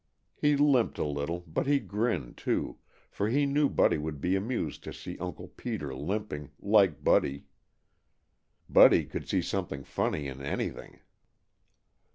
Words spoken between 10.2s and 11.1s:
in anything.